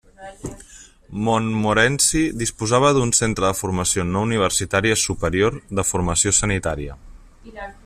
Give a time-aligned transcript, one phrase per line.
[1.27, 6.97] Montmorency disposava d'un centre de formació no universitària superior de formació sanitària.